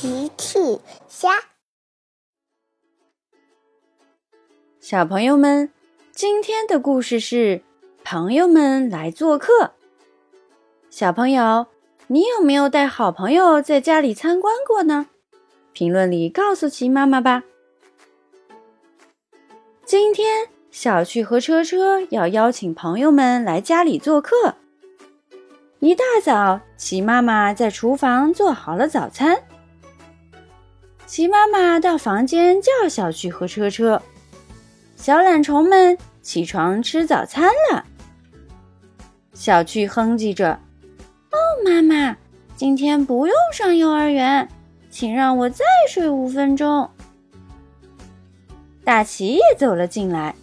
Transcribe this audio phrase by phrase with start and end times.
[0.00, 1.28] 奇趣虾，
[4.80, 5.70] 小朋友们，
[6.10, 7.60] 今天的故事是
[8.02, 9.72] 朋友们来做客。
[10.88, 11.66] 小朋友，
[12.06, 15.08] 你有没有带好朋友在家里参观过呢？
[15.74, 17.42] 评论里告诉奇妈妈吧。
[19.84, 24.54] 今天小趣和车车要邀请朋友们来家里做客。
[25.80, 29.44] 一大早，奇妈妈在厨房做好了早餐。
[31.10, 34.00] 奇妈妈到房间叫小趣和车车，
[34.94, 37.84] 小懒虫们起床吃早餐了。
[39.34, 40.52] 小趣哼唧着
[41.32, 42.16] ：“哦，妈妈，
[42.54, 44.48] 今天不用上幼儿园，
[44.88, 46.88] 请让我再睡五分钟。”
[48.84, 50.36] 大奇也走了进来。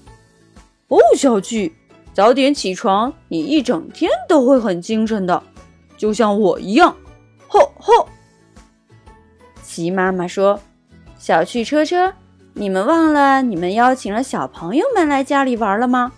[0.89, 1.73] “哦，小趣，
[2.13, 5.41] 早点起床，你一整天都会很精神的，
[5.95, 6.94] 就像我一样。”
[7.47, 8.09] 吼吼。
[9.77, 10.59] 奇妈妈说
[11.20, 12.12] ：“小趣车车，
[12.54, 16.11] 你们忘了你们邀请了小朋友们来家里玩了吗？”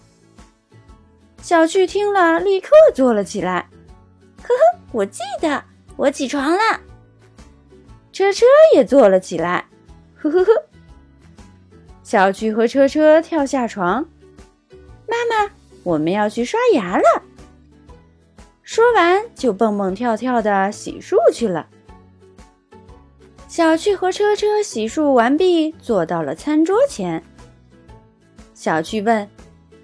[1.44, 3.68] 小趣听了，立刻坐了起来。
[4.42, 5.62] “呵呵，我记得，
[5.98, 6.80] 我起床了。”
[8.14, 9.66] 车车也坐了起来。
[10.16, 10.52] “呵呵呵。”
[12.02, 14.08] 小趣和车车跳下床。
[15.06, 15.52] “妈妈，
[15.84, 17.04] 我们要去刷牙了。”
[18.64, 21.68] 说完，就蹦蹦跳跳的洗漱去了。
[23.60, 27.22] 小趣和车车洗漱完毕，坐到了餐桌前。
[28.54, 29.30] 小趣问：“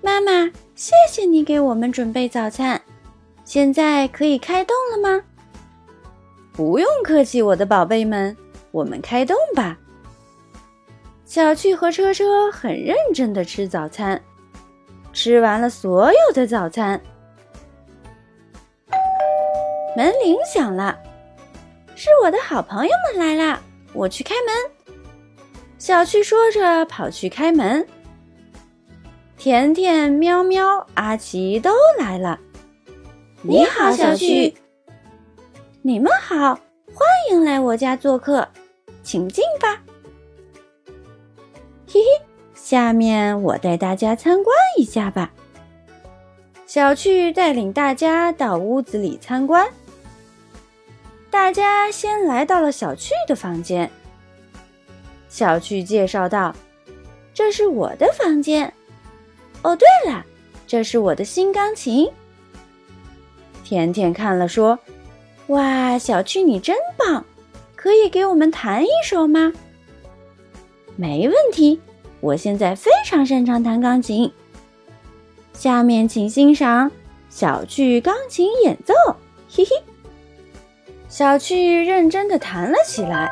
[0.01, 2.81] 妈妈，谢谢你给我们准备早餐，
[3.43, 5.21] 现在可以开动了吗
[6.55, 8.33] ？”“不用客气，我的宝贝们，
[8.71, 9.77] 我们开动吧。”
[11.27, 14.21] 小趣和车车很认真的吃早餐，
[15.11, 17.01] 吃完了所有的早餐。
[19.97, 20.97] 门铃响了。
[21.97, 23.61] 是我的好朋友们来啦！
[23.95, 24.99] 我去开门。
[25.77, 27.87] 小趣说着跑去开门。
[29.37, 32.39] 甜甜、喵喵、阿奇都来了。
[33.41, 34.55] 你好，小趣。
[35.81, 36.55] 你们好，
[36.93, 38.47] 欢迎来我家做客，
[39.03, 39.81] 请进吧。
[41.87, 42.25] 嘿嘿，
[42.55, 45.31] 下面我带大家参观一下吧。
[46.65, 49.67] 小趣带领大家到屋子里参观。
[51.35, 53.91] 大家先来到了小趣的房间。
[55.27, 56.55] 小趣介绍道
[57.35, 58.73] ：“这是我的房间。
[59.61, 60.25] 哦，对了，
[60.65, 62.09] 这是我的新钢琴。”
[63.65, 64.79] 甜甜看了说
[65.47, 67.25] ：“哇，小趣你真棒，
[67.75, 69.51] 可以给我们弹一首吗
[70.95, 71.81] ？”“没问题，
[72.21, 74.31] 我现在非常擅长弹钢琴。”
[75.51, 76.89] 下面请欣赏
[77.29, 78.93] 小趣钢琴演奏，
[79.53, 79.71] 嘿嘿。
[81.17, 83.31] 小趣认真的弹了起来。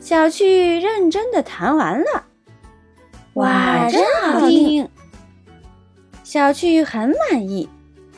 [0.00, 2.24] 小趣认真的弹完了，
[3.34, 4.90] 哇，真好听！
[6.34, 7.68] 小趣很满意，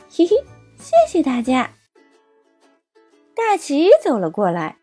[0.09, 0.43] 嘿嘿，
[0.79, 1.69] 谢谢大家。
[3.35, 4.79] 大奇走了过来，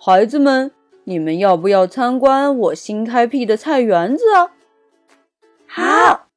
[0.00, 0.72] 孩子们，
[1.04, 4.52] 你们要不要参观我新开辟的菜园子啊？
[5.66, 6.28] 好，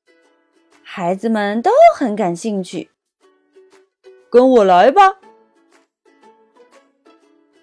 [0.84, 2.90] 孩子们都很感兴趣，
[4.30, 5.20] 跟我来吧。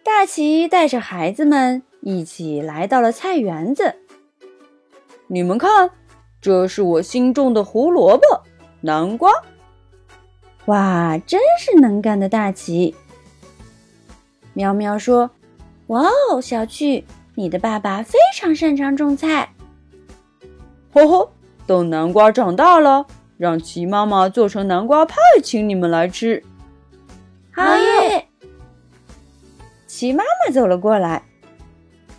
[0.03, 3.97] 大奇带着孩子们一起来到了菜园子，
[5.27, 5.91] 你们看，
[6.41, 8.44] 这是我新种的胡萝卜。
[8.87, 9.33] 南瓜，
[10.67, 12.95] 哇，真是能干的大奇！
[14.53, 15.31] 喵喵说
[15.89, 17.03] ：“哇哦，小趣，
[17.35, 19.49] 你的爸爸非常擅长种菜。”
[20.93, 21.33] 吼吼，
[21.67, 23.07] 等南瓜长大了，
[23.39, 26.43] 让奇妈妈做成南瓜派，请你们来吃。
[27.55, 28.29] 好耶！
[29.87, 31.23] 奇妈妈走了过来，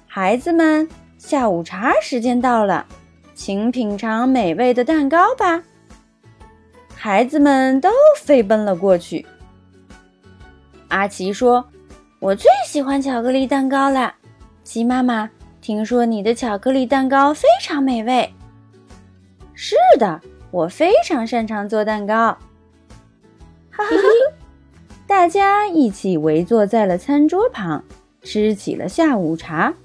[0.07, 0.89] 孩子们，
[1.19, 2.87] 下午茶时间到了，
[3.35, 5.61] 请品尝美味的蛋糕吧。
[7.05, 9.23] 孩子们都飞奔了过去。
[10.87, 11.63] 阿奇说
[12.19, 14.15] ：“我最喜欢巧克力蛋糕了。”
[14.65, 15.29] 鸡妈妈，
[15.61, 18.33] 听说你的巧克力蛋糕非常美味。
[19.53, 20.19] 是的，
[20.49, 22.15] 我非常擅长做蛋糕。
[22.15, 22.39] 哈
[23.69, 24.37] 哈哈！
[25.05, 27.83] 大家一起围坐在了餐桌旁，
[28.23, 29.75] 吃起了下午茶。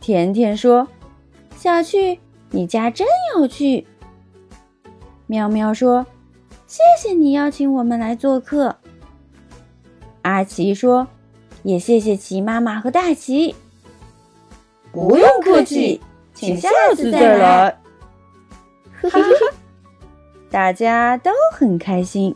[0.00, 0.86] 甜甜说
[1.58, 2.20] ：“小趣，
[2.50, 3.04] 你家真
[3.34, 3.84] 有趣。”
[5.26, 6.06] 喵喵说
[6.66, 8.76] ：“谢谢你邀请我们来做客。”
[10.22, 11.08] 阿奇说
[11.64, 13.54] ：“也谢谢奇妈妈和大奇。”
[14.92, 16.00] 不用客气，
[16.32, 17.78] 请下次再来。
[19.02, 19.54] 呵呵呵，
[20.50, 22.34] 大家都很开心。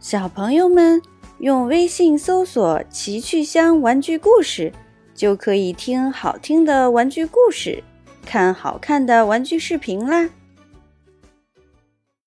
[0.00, 1.02] 小朋友们
[1.38, 4.72] 用微信搜索“奇趣箱玩具故事”，
[5.14, 7.84] 就可以听好听的玩具故事，
[8.28, 10.28] 看好看的玩具视频啦。